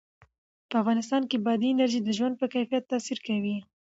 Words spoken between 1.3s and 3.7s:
بادي انرژي د ژوند په کیفیت تاثیر کوي.